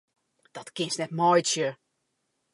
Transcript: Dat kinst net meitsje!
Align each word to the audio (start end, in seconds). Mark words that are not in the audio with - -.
Dat 0.55 0.69
kinst 0.75 0.97
net 0.99 1.15
meitsje! 1.19 1.67